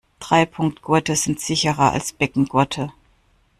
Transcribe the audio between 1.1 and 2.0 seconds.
sind sicherer